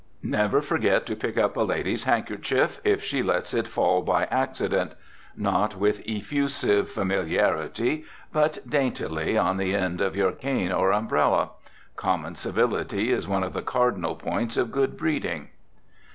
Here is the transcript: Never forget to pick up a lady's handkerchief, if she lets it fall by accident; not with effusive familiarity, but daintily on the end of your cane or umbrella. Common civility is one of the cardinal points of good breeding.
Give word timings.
Never 0.23 0.63
forget 0.63 1.05
to 1.05 1.15
pick 1.15 1.37
up 1.37 1.55
a 1.55 1.61
lady's 1.61 2.05
handkerchief, 2.05 2.79
if 2.83 3.03
she 3.03 3.21
lets 3.21 3.53
it 3.53 3.67
fall 3.67 4.01
by 4.01 4.23
accident; 4.31 4.93
not 5.37 5.75
with 5.75 6.01
effusive 6.07 6.89
familiarity, 6.89 8.05
but 8.33 8.67
daintily 8.67 9.37
on 9.37 9.57
the 9.57 9.75
end 9.75 10.01
of 10.01 10.15
your 10.15 10.31
cane 10.31 10.71
or 10.71 10.91
umbrella. 10.91 11.51
Common 11.97 12.33
civility 12.33 13.11
is 13.11 13.27
one 13.27 13.43
of 13.43 13.53
the 13.53 13.61
cardinal 13.61 14.15
points 14.15 14.57
of 14.57 14.71
good 14.71 14.97
breeding. 14.97 15.49